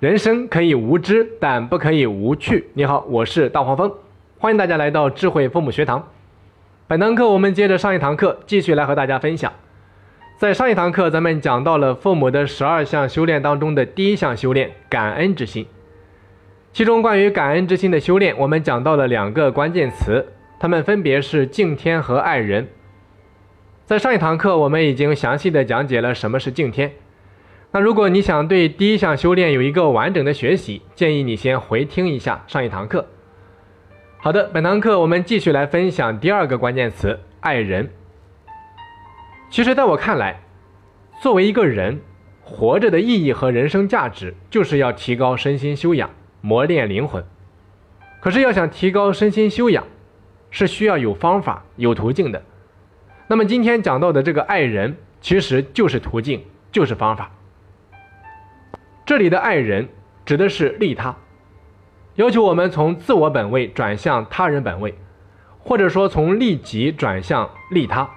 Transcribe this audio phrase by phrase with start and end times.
[0.00, 2.70] 人生可以无知，但不可以无趣。
[2.72, 3.92] 你好，我是大黄蜂，
[4.38, 6.08] 欢迎大家来到智慧父母学堂。
[6.88, 9.52] 本堂课我们接着上一堂课，继续来和大家分享。
[10.38, 15.66] 在上一堂课，咱们讲到了父母的十二项修炼当中的第一项修炼——感恩之心。
[16.72, 20.24] 其中关于感恩之心的修炼，我们讲到了两个关键词，
[20.58, 22.66] 它们分别是敬天和爱人。
[23.84, 26.90] 在上一堂课，我们已经详细的讲解了什么是敬天。
[27.72, 33.06] 那如果你想对第一项修炼有一个完整的学习，建议你先回听一下上一堂课。
[34.18, 37.88] 好的，本堂课我们继续来分享第二个关键词——爱人。
[39.50, 40.40] 其实，在我看来，
[41.22, 42.00] 作为一个人，
[42.42, 46.10] 活着的意义和人生价值，就是要提高身心修养，
[46.40, 47.24] 磨练灵魂。
[48.20, 49.84] 可是，要想提高身心修养，
[50.50, 52.42] 是需要有方法、有途径的。
[53.28, 57.30] 那么今天讲到的这个爱人，其实就是途径，就是方法。
[59.10, 59.88] 这里的爱人
[60.24, 61.16] 指的是利他，
[62.14, 64.94] 要求我们从自我本位转向他人本位，
[65.58, 68.08] 或者说从利己转向利他。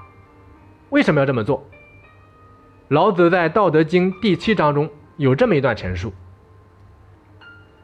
[0.91, 1.67] 为什么要这么做？
[2.89, 6.13] 老子在《道德经》第七章中有这么一段陈述，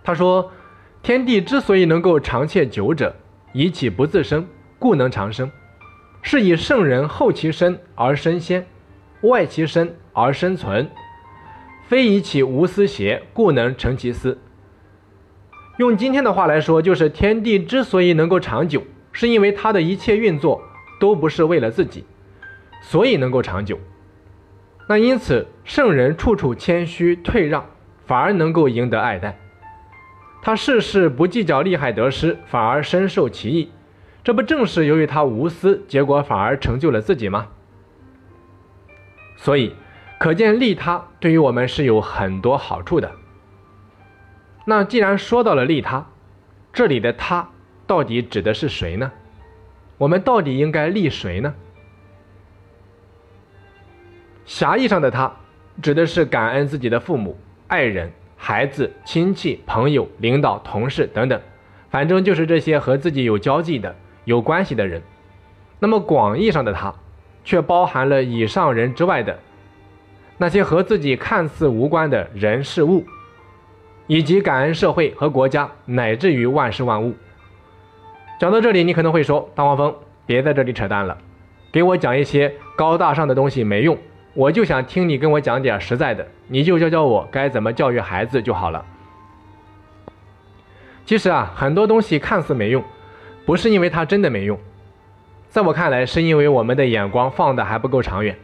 [0.03, 0.51] 他说
[1.01, 3.15] ：“天地之所以能够长且久者，
[3.53, 5.51] 以其不自生，故能长生。”
[6.21, 8.67] 是以圣人后其身而身先，
[9.21, 10.87] 外其身而身存，
[11.89, 14.37] 非以其无私邪，故能成其私。
[15.79, 20.61] 用今天的话来说，就是天地之所以能够长久，是因为它的一切运作
[20.99, 22.03] 都不是为了自己，
[22.83, 23.79] 所以能够长久。
[24.87, 27.65] 那因此，圣人处处谦虚退让，
[28.05, 29.39] 反而能够赢得爱戴。
[30.43, 33.71] 他事事不计较利害得失，反而深受其益。
[34.23, 37.47] 这不正是由于他无私，结果反而成就了自己吗？
[39.37, 39.73] 所以，
[40.19, 43.09] 可见利他对于我们是有很多好处的。
[44.65, 46.05] 那既然说到了利他，
[46.73, 47.49] 这里的他
[47.87, 49.11] 到底指的是谁呢？
[49.97, 51.55] 我们到底应该利谁呢？
[54.45, 55.31] 狭义上的他，
[55.81, 57.37] 指的是感恩自己的父母、
[57.67, 61.41] 爱人、孩子、亲戚、朋友、领导、同事等等，
[61.89, 63.95] 反正就是这些和自己有交际的。
[64.25, 65.01] 有关系的人，
[65.79, 66.93] 那么广义上的他，
[67.43, 69.39] 却包含了以上人之外的
[70.39, 73.05] 那些和自己看似无关的人事物，
[74.07, 77.13] 以及感恩社会和国家，乃至于万事万物。
[78.39, 79.93] 讲到这里，你可能会说：“大黄蜂，
[80.25, 81.17] 别在这里扯淡了，
[81.73, 83.97] 给我讲一些高大上的东西没用，
[84.33, 88.85] 我就想听你跟我讲点实在的，你就教教我该怎么教育孩子就好了。”
[91.05, 92.81] 其实啊，很多东西看似没用。
[93.45, 94.59] 不是因为它真的没用，
[95.49, 98.37] 在我看来，是因为我们的眼光放的还不够长远。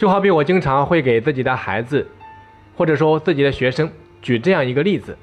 [0.00, 2.08] 就好比我经常会给自己的孩子，
[2.74, 5.18] 或者说自己的学生举这样一个例子，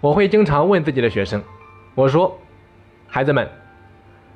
[0.00, 1.42] 我会经常问自己的学生，
[1.96, 2.38] 我说
[3.10, 3.48] ：“孩子们，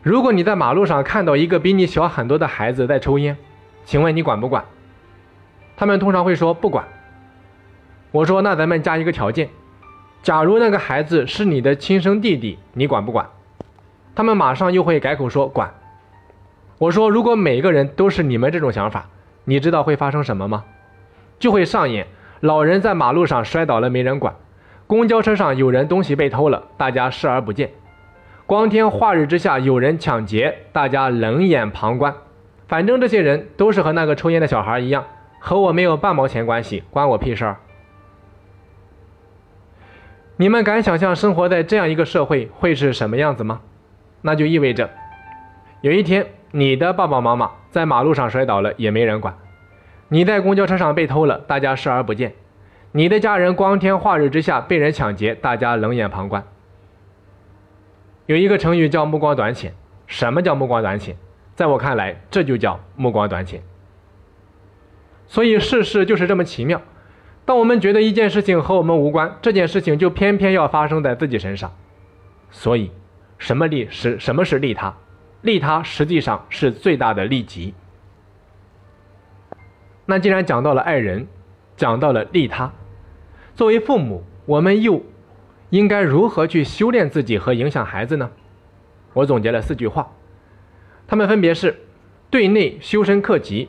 [0.03, 3.37] 如果你在马路上看到一个比你小很多的孩子在抽烟，
[3.85, 4.65] 请问你管不管？”
[5.79, 6.85] 他们通常会说不管。
[8.11, 9.49] 我说：“那咱们加一个条件。”
[10.25, 13.31] 假如那个孩子是你的亲生弟弟，你管不管？
[14.17, 15.73] 他们马上又会改口说管。
[16.79, 19.09] 我说，如果每个人都是你们这种想法，
[19.45, 20.65] 你知道会发生什么吗？
[21.39, 22.07] 就会上演
[22.41, 24.35] 老人在马路上摔倒了没人管，
[24.87, 27.69] 公交车上有人东西被偷了，大家视而不见；
[28.47, 32.15] 光天化日之下有人抢劫，大家冷眼旁观。
[32.69, 35.05] 反正这些人都是和那个抽烟的小孩一样，
[35.41, 37.57] 和我没有半毛钱关系，关我屁事儿。
[40.37, 43.61] 你们敢想象生活在这样一个社会会是什么样子吗？
[44.23, 44.89] 那就意味着，
[45.81, 49.37] 有一天你的爸爸妈妈在马路上摔倒了也没人管，
[50.09, 52.35] 你在公交车上被偷了，大家视而不见，
[52.93, 56.45] 你的家人光天化日之下被人抢劫，大家冷眼旁观。
[58.27, 59.75] 有一个成语叫目光短浅，
[60.07, 61.17] 什么叫目光短浅？
[61.55, 63.63] 在我看来，这就叫目光短浅。
[65.27, 66.83] 所以世事就是这么奇妙。
[67.47, 71.75] 当我们觉得一件事情和我们无关，这件事情就偏偏要发生在自己身上。
[72.51, 72.93] 所以，
[73.39, 74.95] 什么利是什么是利他？
[75.43, 77.75] 利他实际上是最大的利己。
[80.07, 81.27] 那既然讲到了爱人，
[81.77, 82.73] 讲到了利他，
[83.55, 85.03] 作为父母，我们又
[85.71, 88.31] 应该如何去修炼自己和影响孩子呢？
[89.13, 90.13] 我总结了四句话，
[91.07, 91.81] 他们分别是：
[92.31, 93.69] 对内修身克己，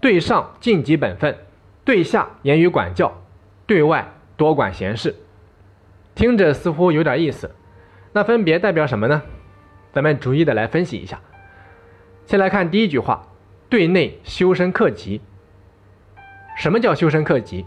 [0.00, 1.36] 对上尽己本分。
[1.84, 3.22] 对下言语管教，
[3.66, 5.16] 对外多管闲事，
[6.14, 7.50] 听着似乎有点意思。
[8.12, 9.22] 那分别代表什么呢？
[9.92, 11.20] 咱们逐一的来分析一下。
[12.26, 13.26] 先来看第一句话：
[13.68, 15.20] 对内修身克己。
[16.56, 17.64] 什么叫修身克己？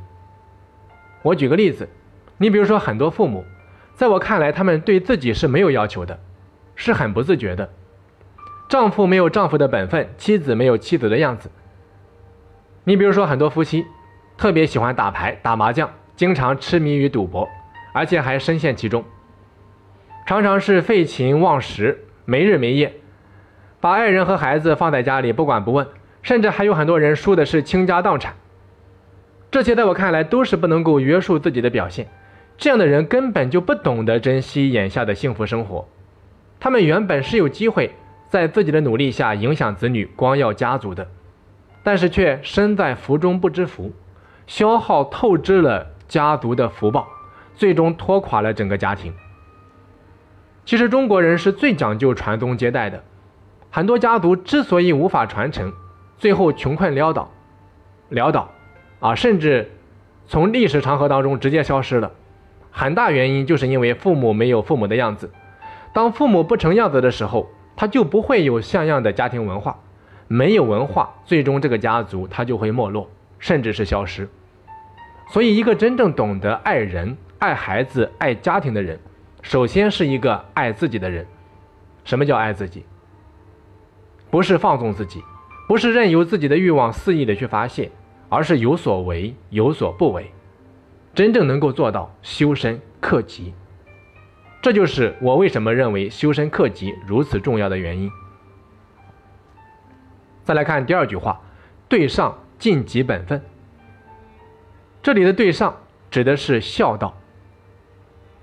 [1.24, 1.88] 我举个例子，
[2.38, 3.46] 你比如说很多父母，
[3.94, 6.20] 在我看来，他们对自己是没有要求的，
[6.76, 7.70] 是很不自觉的。
[8.68, 11.52] 丈夫没有丈夫的本分，妻子没有妻子的样子。
[12.84, 13.86] 你比如说很多夫妻，
[14.38, 17.48] 特别喜欢打牌、打麻将，经常痴迷于赌博，
[17.94, 19.04] 而且还深陷其中，
[20.26, 22.94] 常常是废寝忘食，没日没夜，
[23.82, 25.86] 把爱人和孩子放在家里不管不问，
[26.22, 28.34] 甚至还有很多人输的是倾家荡产。
[29.52, 32.08] 这些在我看来都是不能够约束自己的表现，
[32.58, 35.86] 这样的人根本就不懂得珍惜眼下的幸福生活。
[36.58, 37.92] 他们原本是有机会
[38.30, 41.06] 在自己的努力下影响子女、光耀家族的，
[41.84, 43.92] 但是却身在福中不知福，
[44.48, 47.10] 消耗透支了家族的福报，
[47.56, 49.14] 最终拖垮了整个家庭。
[50.66, 53.04] 其实中国人是最讲究传宗接代的，
[53.70, 55.74] 很多家族之所以无法传承，
[56.18, 57.32] 最后穷困潦倒，
[58.12, 58.50] 潦倒。
[59.00, 59.72] 啊，甚至
[60.28, 62.12] 从历史长河当中直接消失了，
[62.70, 65.32] 很大原因就是因为父母没有父母的样子。
[65.92, 69.80] 当父母不成样子的时候，他就不会有像样的家庭文化，
[70.28, 73.10] 没有文化，最终这个家族他就会没落，
[73.40, 74.30] 甚至是消失。
[75.32, 79.00] 所以，一个真正懂得爱人、爱孩子、爱家庭的人，
[79.42, 81.28] 首先是一个爱自己的人。
[82.04, 82.86] 什么叫爱自己？
[84.30, 85.24] 不是放纵自己，
[85.68, 87.92] 不是任由自己的欲望肆意的去发泄。
[88.34, 90.32] 而是有所为，有所不为，
[91.14, 93.54] 真正能够做到修身克己，
[94.62, 98.10] 这就是我为什么认为修身克己如此重要的原因。
[100.46, 101.42] 再来看第二句话
[101.90, 103.44] ，“对上尽己本分”。
[105.04, 107.18] 这里的“对上”指的是孝道。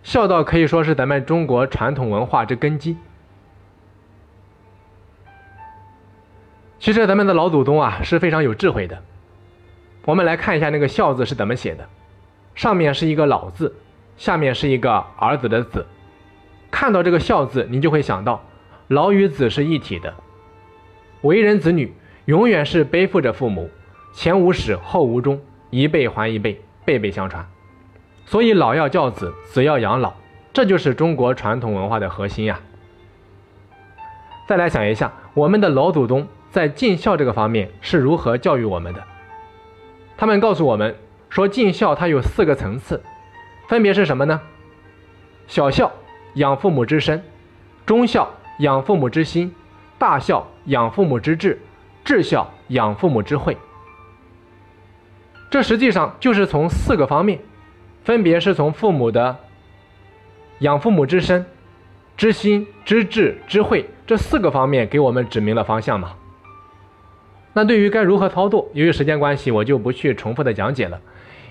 [0.09, 2.97] 孝道可以说是咱们中国传统文化之根基。
[6.79, 9.03] 其实咱们的老祖宗啊是非常有智慧的。
[10.07, 11.87] 我们来看一下那个“孝”字是怎么写的，
[12.55, 13.77] 上面是一个“老”字，
[14.17, 15.85] 下面是一个儿子的“子”。
[16.73, 18.43] 看到这个“孝”字，你就会想到，
[18.87, 20.15] 老与子是一体的。
[21.21, 21.93] 为人子女，
[22.25, 23.69] 永远是背负着父母，
[24.15, 25.39] 前无始，后无终，
[25.69, 27.47] 一辈还一辈，辈辈相传。
[28.29, 30.13] 所以老要教子，子要养老，
[30.53, 32.61] 这就是中国传统文化的核心呀。
[34.47, 39.03] 再来想一下，我们的老祖宗在尽孝这个方面是如何教育我们的？
[40.19, 40.95] 他们告诉我们
[41.31, 43.03] 说，尽孝它有四个层次，
[43.67, 44.39] 分别是什么呢？
[45.47, 45.91] 小孝
[46.35, 47.25] 养父母之身，
[47.87, 48.29] 中孝
[48.59, 49.55] 养父母之心，
[49.97, 51.59] 大孝养父母之志，
[52.05, 53.57] 至孝养父母之慧。
[55.51, 57.41] 这实际上就是从四个方面，
[58.09, 59.37] 分别是从父母的
[60.61, 61.45] 养父母之身、
[62.17, 66.15] 之心、之智、之慧这四个方面给我们指明了方向嘛。
[67.53, 70.99] 那对于该如何操作，由于时间关系，我就不去重复的讲解了。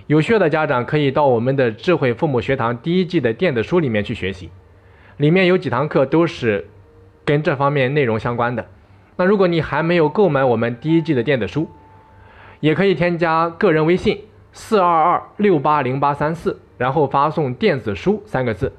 [0.07, 4.49] 有需要的家长可以到我们的智慧父母学堂第一季的电子书里面去学习，
[5.17, 6.67] 里面有几堂课都是
[7.23, 8.65] 跟这方面内容相关的。
[9.15, 11.69] 那如果你还没有购买我们第一季的电子书，
[12.61, 14.21] 也可以添加个人微信
[14.57, 18.73] 四二二六八零八三四，然后发送“电子书”三个字，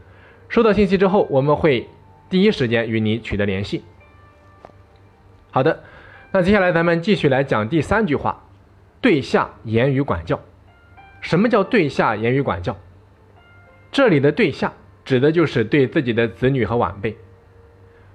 [0.48, 1.88] 收到信息之后，我们会
[2.28, 3.84] 第一时间与你取得联系。
[5.52, 5.84] 好的。
[6.32, 8.42] 那接下来咱们继续来讲第三句话，
[9.00, 10.40] 对下言语管教。
[11.20, 12.76] 什么叫对下言语管教？
[13.92, 14.72] 这里的对下
[15.04, 17.16] 指的就是对自己的子女和晚辈。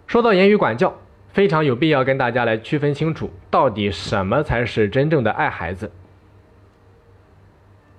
[0.06, 0.94] 说到言语管教，
[1.30, 5.90] 非常有必要跟大家来区分清楚，到底什么才是真正的爱孩子。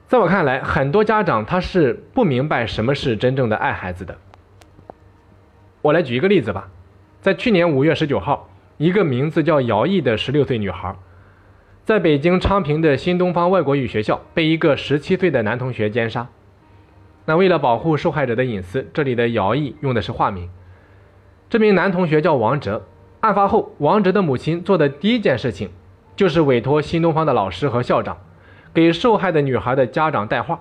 [0.06, 4.16] 在我看来，很多家长他是不明白什么是真正的爱孩子的。
[5.82, 6.68] 我来举一个例子吧，
[7.20, 8.48] 在去年五月十九号。
[8.76, 10.96] 一个名字叫姚毅的十六岁女孩，
[11.84, 16.26] 在北京昌平的新东方外国语学校被一个十七岁的男同学奸杀。
[17.24, 20.50] 那为了保护受害者的隐私，这里的姚毅用的是化名。
[21.48, 22.84] 这名男同学叫王哲。
[23.20, 25.70] 案发后，王哲的母亲做的第一件事情，
[26.16, 28.18] 就是委托新东方的老师和校长，
[28.74, 30.60] 给受害的女孩的家长带话，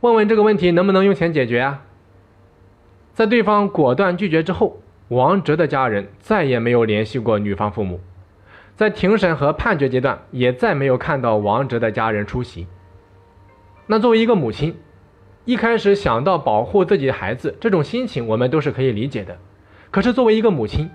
[0.00, 1.82] 问问这个问题能不能用钱解决啊？
[3.12, 4.78] 在对方果断拒绝之后。
[5.08, 8.00] 王哲的家人再也没有联系过女方父母，
[8.76, 12.66] 在庭审和判决阶段也再没有看到王哲的家人出席。
[13.88, 14.74] 那作为一个母亲，
[15.44, 19.36] 一开始想到保护自己的孩子，这种心情我们都是可以理解的。
[19.90, 20.88] 可是作为一个母亲，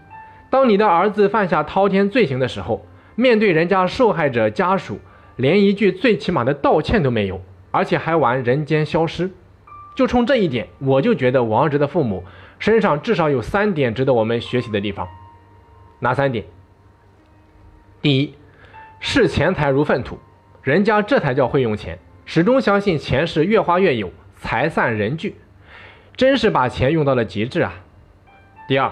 [0.50, 4.98] 当你的儿子犯下滔天罪行的时候，面对人家受害者家属，
[5.38, 7.42] 连一句最起码的道歉都没有，
[7.72, 9.32] 而且还玩人间消失，
[9.96, 12.24] 就冲这一点，我就觉得王哲的父母。
[12.60, 15.08] 身上至少有三点值得我们学习的地方，
[16.00, 16.44] 哪三点？
[18.02, 18.34] 第一，
[19.00, 20.18] 视钱财如粪土，
[20.64, 25.36] 人家这才叫会用钱，始终相信钱是越花越有，财散人聚，
[26.16, 27.76] 真是把钱用到了极致啊。
[28.68, 28.92] 第二，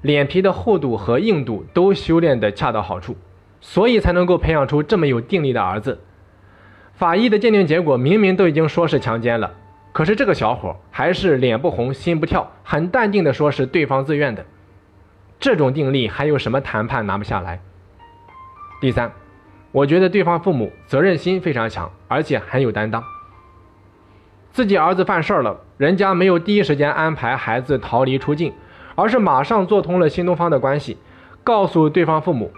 [0.00, 3.18] 脸皮的厚度和硬度都修炼的恰到好处，
[3.66, 5.98] 所以才能够培养出这么有定力的儿子。
[6.92, 9.54] 法医的鉴定结果明明都已经说是强奸了，
[9.90, 14.44] 可是这个小伙还是脸不红心不跳，很淡定的说是对方自愿的。
[15.40, 17.58] 这种定力还有什么谈判拿不下来？
[18.82, 19.10] 第三，
[19.72, 23.02] 我觉得对方父母责任心非常强，而且很有担当。
[24.52, 28.52] 自己儿子犯事儿了，人家没有第一时间安排孩子逃离出境，
[28.94, 30.98] 而是马上做通了新东方的关系，
[31.42, 32.52] 告诉对方父母：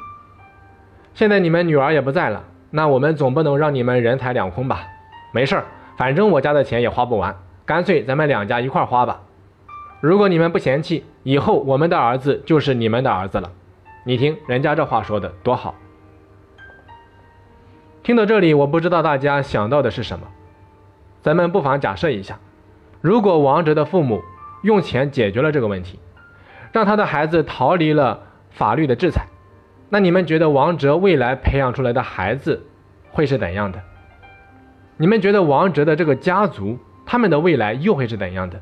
[1.16, 4.87] 现在你们女儿也不在了，那我们总不能让你们人财两空吧？
[5.32, 5.64] 没事儿，
[5.96, 9.23] 反正我家的钱也花不完，干脆咱们两家一块花吧。
[10.02, 13.50] 如果你们不嫌弃，以后我们的儿子就是你们的儿子了。
[14.04, 15.75] 你听人家这话说的多好。
[18.02, 20.26] 听到这里，我不知道大家想到的是什么。
[21.23, 22.38] 咱们不妨假设一下，
[23.00, 24.20] 如果王哲的父母
[24.62, 25.99] 用钱解决了这个问题，
[26.73, 28.20] 让他的孩子逃离了
[28.50, 29.26] 法律的制裁，
[29.88, 32.66] 那你们觉得王哲未来培养出来的孩子
[33.11, 33.81] 会是怎样的？
[34.97, 38.61] 你们觉得王哲的这个家族，他们的未来又会是怎样的？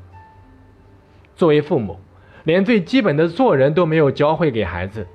[1.37, 1.99] 作为父母，
[2.45, 5.07] 连最基本的做人都没有教会给孩子，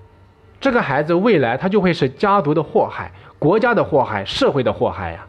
[0.59, 5.27] 这个孩子未来他就会是家族的祸害、国家的祸害、社会的祸害呀！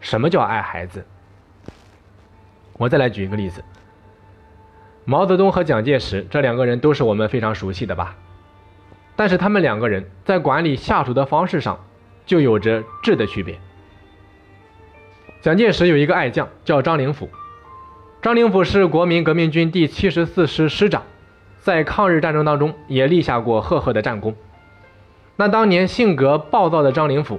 [0.00, 1.04] 什么叫爱孩子？
[2.74, 3.64] 我再来举一个例子，
[5.04, 8.14] 毛泽东和蒋介石这两个人都是我们非常熟悉的吧？
[9.16, 11.84] 但是他们两个人在管理下属的方式上
[12.26, 13.58] 就有着质的区别。
[15.40, 17.28] 蒋介石有一个爱将叫张灵甫。
[18.20, 21.02] 张灵甫是国民革命军第七十四师师长，
[21.60, 24.34] 在抗日战争当中也立下过赫赫的战功。
[25.36, 27.38] 那当年性格暴躁的张灵甫，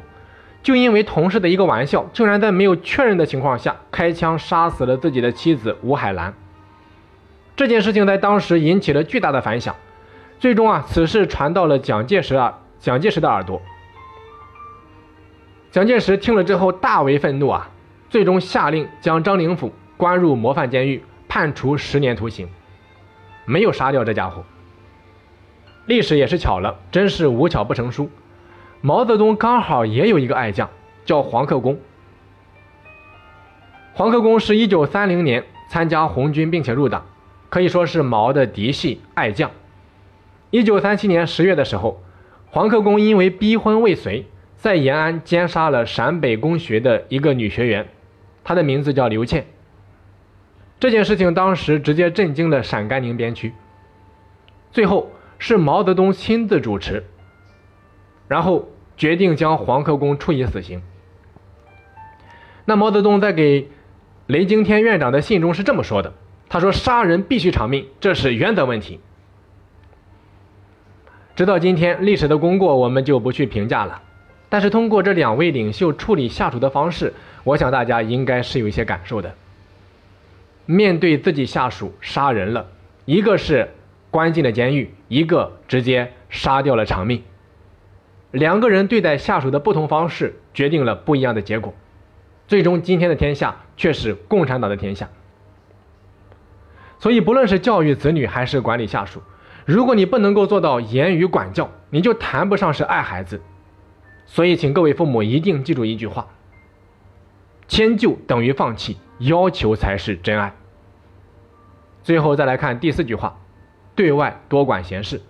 [0.64, 6.34] 就因为同事的一个玩笑，竟然在没有确认的情况下开枪杀死了自己的妻子吴海兰。
[7.56, 9.76] 这件事情在当时引起了巨大的反响，
[10.40, 13.62] 最终啊，此事传到了蒋介石啊，蒋介石的耳朵。
[15.72, 17.70] 蒋介石听了之后大为愤怒啊，
[18.10, 19.74] 最终下令将张灵甫。
[19.98, 22.48] 关入模范监狱，判处十年徒刑，
[23.46, 24.44] 没有杀掉这家伙。
[25.88, 28.08] 历史也是巧了，真是无巧不成书。
[28.80, 30.70] 毛泽东刚好也有一个爱将，
[31.04, 31.80] 叫黄克功。
[33.94, 37.04] 黄克功是一九三零年参加红军，并且入党，
[37.50, 39.50] 可以说是毛的嫡系爱将。
[40.50, 42.02] 一九三七年十月的时候，
[42.50, 44.26] 黄克功因为逼婚未遂，
[44.56, 47.90] 在延安奸杀了陕北工学的一个女学员，
[48.44, 49.46] 她的名字叫刘倩。
[50.80, 53.52] 这件事情当时直接震惊了陕甘宁边区，
[54.72, 57.04] 最后是毛泽东亲自主持，
[58.28, 60.82] 然后决定将黄克功处以死刑。
[62.64, 63.70] 那毛泽东在给
[64.28, 66.14] 雷惊天院长的信中是这么说的
[66.48, 69.00] ：“他说杀人必须偿命，这是原则问题。”
[71.38, 74.02] 直到今天，历史的功过我们就不去评价了，
[74.50, 77.14] 但是通过这两位领袖处理下属的方式，
[77.44, 79.36] 我想大家应该是有一些感受的。
[80.66, 82.66] 面对自己下属杀人了，
[83.06, 83.70] 一个是
[84.10, 87.22] 关进了监狱，一个直接杀掉了偿命。
[88.32, 91.72] 两个人对待下属的不同方式，决定了不一样的结果。
[92.48, 95.08] 最终，今天的天下却是共产党的天下。
[96.98, 99.22] 所以，不论是教育子女还是管理下属，
[99.68, 103.42] 如果你不能够做到言语管教，你就谈不上是爱孩子。
[104.26, 106.28] 所以，请各位父母一定记住一句话：
[107.68, 108.96] 迁就等于放弃。
[109.20, 110.54] 要求才是真爱。
[112.02, 113.40] 最后再来看第四句话：
[113.94, 115.22] 对外多管闲事。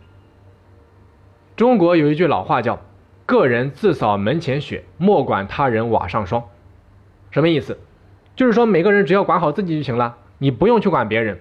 [1.55, 2.79] 中国有一句老话叫
[3.25, 6.43] “个人自扫门前雪，莫管他人瓦上霜”。
[7.31, 7.79] 什么意思？
[8.35, 11.39] 就是说每个人只要管好自己就行了，你不用去管别人，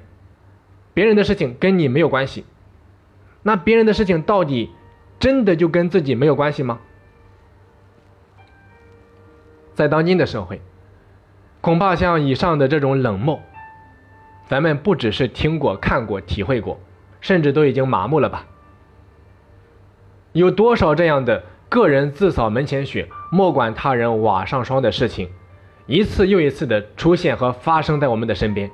[0.95, 2.47] 别人的事情跟你没有关系。
[3.47, 4.73] 那别人的事情到底
[5.21, 6.81] 真的就跟自己没有关系吗？
[9.73, 10.61] 在当今的社会。
[11.61, 13.41] 恐怕像以上的这种冷漠，
[14.49, 16.81] 咱们不只是听过、看过、体会过，
[17.21, 18.47] 甚至都已经麻木了吧？
[20.33, 25.31] 有多少这样的个人自扫门前雪，莫管他人瓦上霜的事情，
[25.87, 28.69] 一次又一次的出现和发生在我们的身边？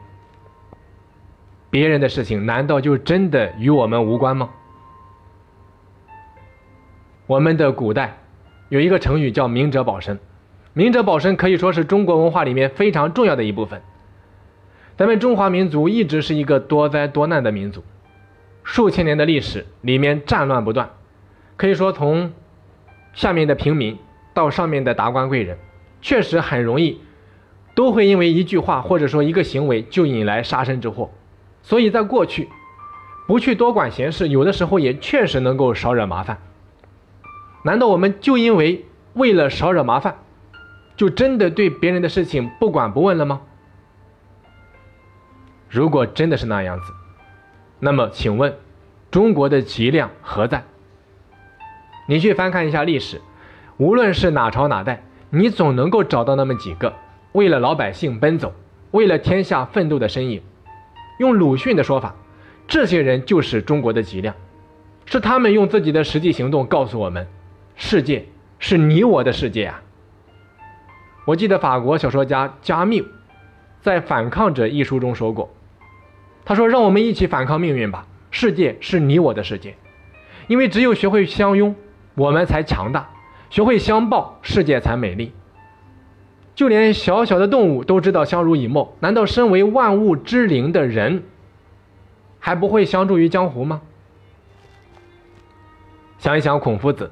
[1.68, 4.48] 别人的事情难道就真的与我们无关吗？
[7.26, 8.18] 我们的古代
[8.68, 10.18] 有一个成语叫“明哲保身”。
[10.74, 13.82] 明哲保身可以说是中国文化里面非常重要的一部分。
[14.96, 17.82] 咱们中华民族一直是一个多灾多难的民族，
[18.62, 20.90] 数千年的历史里面战乱不断，
[21.56, 22.32] 可以说从
[23.12, 23.98] 下面的平民
[24.34, 25.58] 到上面的达官贵人，
[26.00, 27.00] 确实很容易
[27.74, 31.10] 都会因为一句话或者说一个行为就引来杀身之祸。
[31.62, 32.48] 所以在过去，
[33.26, 36.38] 不去多管闲事，有的时候也确实能够少惹麻烦。
[37.64, 40.16] 难道我们就因为为了少惹麻烦，
[40.96, 43.42] 就真的对别人的事情不管不问了吗？
[45.68, 46.92] 如果真的是那样子，
[47.78, 48.56] 那么请问，
[49.10, 50.64] 中国的脊梁何在？
[52.06, 53.20] 你去翻看一下历史，
[53.76, 56.94] 无论是哪朝哪代，你总能够找到那么几个
[57.32, 58.52] 为了老百姓奔走、
[58.90, 60.42] 为了天下奋斗的身影。
[61.18, 62.16] 用鲁迅的说法，
[62.66, 64.34] 这些人就是中国的脊梁，
[65.06, 67.28] 是他们用自己的实际行动告诉我们：
[67.84, 68.24] 世界
[68.60, 69.82] 是你我的世界啊！
[71.26, 73.04] 我记得法国小说家加缪
[73.80, 75.52] 在《反抗者》一书中说过，
[76.44, 79.74] 他说：“让我们一起反抗命运吧，世界是你我的世界，
[80.46, 81.74] 因为只有学会相拥。”
[82.14, 83.10] 我们才强大，
[83.50, 85.32] 学会相抱，世界才美丽。
[86.54, 91.24] 就连小小的动物都知道相濡以沫，难道身为万物之灵的人，
[92.38, 93.82] 还不会相助于江湖吗？
[96.18, 97.10] 想一想，孔夫子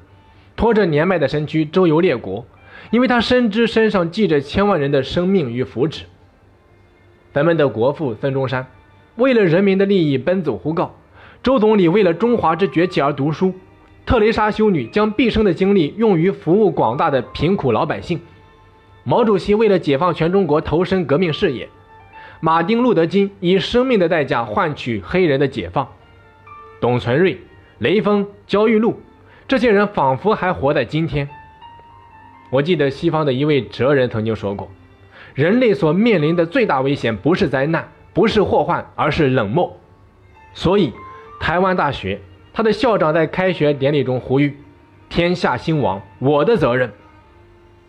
[0.55, 2.45] 拖着年迈的身躯周游列国，
[2.91, 6.03] 因为他深知身上系着千万人的生命与福祉。
[7.33, 8.67] 咱们的国父孙中山
[9.15, 10.95] 为了人民的利益奔走呼告，
[11.41, 13.53] 周总理为了中华之崛起而读书。
[14.03, 18.19] 特蕾莎修女将毕生的精力用于服务广大的贫苦老百姓，
[19.03, 21.69] 毛主席为了解放全中国投身革命事业，
[22.39, 25.87] 马丁·路德·金以生命的代价换取黑人的解放，
[26.81, 27.39] 董存瑞、
[27.77, 28.99] 雷锋、焦裕禄，
[29.51, 31.27] 这些人仿佛还活在今天。
[32.51, 34.71] 我记得西方的一位哲人曾经说过，
[35.33, 39.77] 人类所面临的最大危险不是灾难，不是祸患，而是冷漠。
[40.53, 40.93] 所以，
[41.41, 42.21] 台湾大学。
[42.53, 44.57] 他的校长在开学典礼中呼吁
[45.09, 46.93] ：“天下兴亡，我的责任。”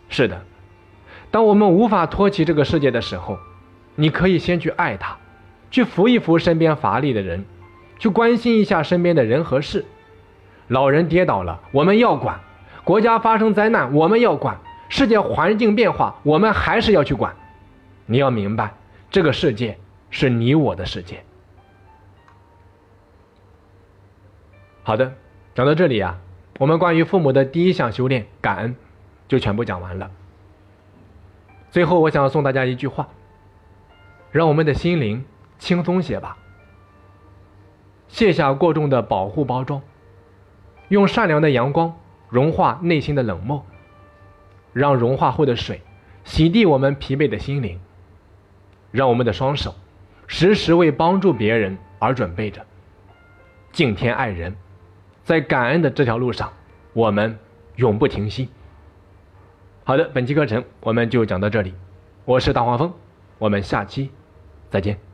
[0.09, 0.41] 是的，
[1.31, 3.37] 当我们无法托起这个世界的时候，
[3.95, 5.15] 你可以先去爱他，
[5.71, 7.45] 去扶一扶身边乏力的人，
[7.99, 9.85] 去关心一下身边的人和事。
[10.73, 12.35] 老人跌倒了，我们要管；
[12.83, 14.55] 国家发生灾难，我们要管；
[14.89, 17.35] 世界环境变化，我们还是要去管。
[18.07, 18.73] 你要明白，
[19.11, 19.77] 这个世界
[20.09, 21.23] 是你我的世界。
[24.81, 25.13] 好的，
[25.53, 26.17] 讲到这里啊，
[26.57, 28.75] 我们关于父母的第一项修炼感恩，
[29.27, 30.09] 就全部讲完了。
[31.69, 33.07] 最后，我想送大家一句话：
[34.31, 35.23] 让我们的心灵
[35.59, 36.35] 轻松些吧，
[38.07, 39.79] 卸下过重的保护包装，
[40.89, 41.97] 用善良的阳光
[42.29, 43.65] 融化内心的冷漠，
[44.73, 45.81] 让融化后的水
[46.23, 47.79] 洗涤我们疲惫的心灵，
[48.91, 49.75] 让我们的双手
[50.27, 52.65] 时时为帮助别人而准备着，
[53.71, 54.55] 敬天爱人。
[55.23, 56.51] 在感恩的这条路上，
[56.91, 57.39] 我们
[57.77, 58.49] 永不停息。
[59.85, 61.73] 好的，本期课程我们就讲到这里，
[62.25, 62.91] 我是大黄蜂，
[63.37, 64.11] 我们下期
[64.69, 65.12] 再见。